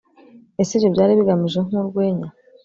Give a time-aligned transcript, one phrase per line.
[0.61, 2.29] ese ibyo byari bigamije nkurwenya